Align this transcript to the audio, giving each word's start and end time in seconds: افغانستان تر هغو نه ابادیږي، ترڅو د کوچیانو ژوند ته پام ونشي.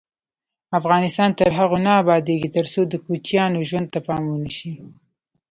افغانستان 0.79 1.29
تر 1.39 1.49
هغو 1.59 1.77
نه 1.85 1.91
ابادیږي، 2.01 2.49
ترڅو 2.57 2.81
د 2.87 2.93
کوچیانو 3.05 3.59
ژوند 3.69 3.87
ته 3.93 3.99
پام 4.07 4.23
ونشي. 4.27 4.71